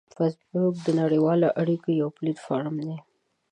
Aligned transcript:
فېسبوک 0.15 0.75
د 0.81 0.87
نړیوالو 1.01 1.47
اړیکو 1.61 1.87
یو 2.01 2.09
پلیټ 2.17 2.37
فارم 2.45 2.75
دی 2.85 2.95